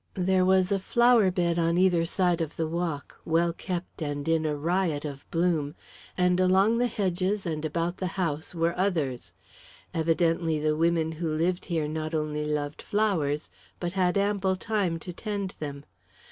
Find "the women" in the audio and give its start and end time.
10.59-11.11